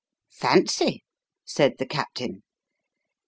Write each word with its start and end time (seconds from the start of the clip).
'Fancy," 0.41 1.03
said 1.45 1.75
the 1.77 1.85
captain. 1.85 2.41